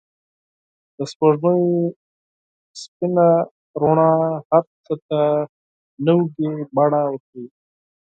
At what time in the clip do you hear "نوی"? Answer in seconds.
6.05-6.53